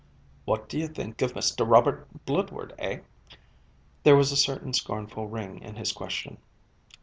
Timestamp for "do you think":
0.67-1.21